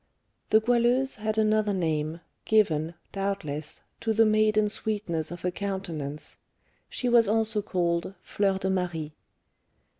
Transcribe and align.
The 0.49 0.59
Goualeuse 0.59 1.17
had 1.17 1.37
another 1.37 1.73
name, 1.75 2.21
given, 2.45 2.95
doubtless, 3.11 3.83
to 3.99 4.13
the 4.13 4.25
maiden 4.25 4.67
sweetness 4.67 5.29
of 5.29 5.43
her 5.43 5.51
countenance, 5.51 6.37
she 6.89 7.07
was 7.07 7.27
also 7.27 7.61
called 7.61 8.15
Fleur 8.23 8.57
de 8.57 8.71
Marie. 8.71 9.13